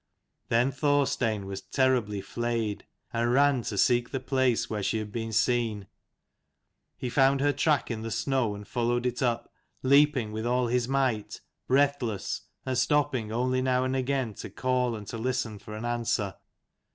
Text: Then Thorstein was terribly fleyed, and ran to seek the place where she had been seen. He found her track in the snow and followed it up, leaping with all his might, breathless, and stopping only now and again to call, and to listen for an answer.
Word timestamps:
Then 0.49 0.71
Thorstein 0.71 1.45
was 1.45 1.61
terribly 1.61 2.21
fleyed, 2.21 2.87
and 3.13 3.31
ran 3.31 3.61
to 3.61 3.77
seek 3.77 4.09
the 4.09 4.19
place 4.19 4.67
where 4.67 4.81
she 4.81 4.97
had 4.97 5.11
been 5.11 5.31
seen. 5.31 5.85
He 6.97 7.07
found 7.07 7.39
her 7.39 7.53
track 7.53 7.91
in 7.91 8.01
the 8.01 8.09
snow 8.09 8.55
and 8.55 8.67
followed 8.67 9.05
it 9.05 9.21
up, 9.21 9.53
leaping 9.83 10.31
with 10.31 10.43
all 10.47 10.65
his 10.65 10.87
might, 10.87 11.39
breathless, 11.67 12.41
and 12.65 12.79
stopping 12.79 13.31
only 13.31 13.61
now 13.61 13.83
and 13.83 13.95
again 13.95 14.33
to 14.41 14.49
call, 14.49 14.95
and 14.95 15.05
to 15.05 15.19
listen 15.19 15.59
for 15.59 15.75
an 15.75 15.85
answer. 15.85 16.33